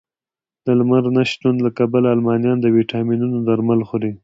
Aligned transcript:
د 0.65 0.67
لمر 0.79 1.03
نه 1.15 1.23
شتون 1.31 1.55
له 1.65 1.69
کبله 1.77 2.07
المانیان 2.15 2.57
د 2.61 2.65
ویټامینونو 2.75 3.37
درمل 3.47 3.79
خوري 3.89 4.11